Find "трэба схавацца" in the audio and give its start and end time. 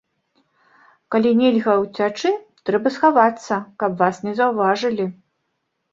2.69-3.55